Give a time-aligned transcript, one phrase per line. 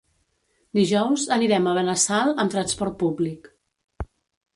[0.77, 3.51] Dijous anirem a Benassal amb transport públic.